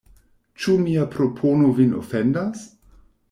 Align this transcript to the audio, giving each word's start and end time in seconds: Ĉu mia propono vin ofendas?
Ĉu 0.63 0.77
mia 0.85 1.03
propono 1.17 1.71
vin 1.81 1.93
ofendas? 2.01 2.65